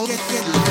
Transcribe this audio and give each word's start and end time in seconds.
wanna 0.00 0.14
get, 0.14 0.28
get. 0.28 0.65